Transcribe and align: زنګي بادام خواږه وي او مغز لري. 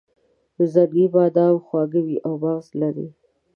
زنګي 0.73 1.05
بادام 1.13 1.55
خواږه 1.65 2.01
وي 2.05 2.17
او 2.25 2.33
مغز 2.43 2.67
لري. 2.81 3.07